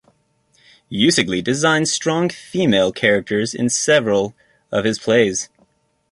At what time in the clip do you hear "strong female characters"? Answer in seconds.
1.87-3.53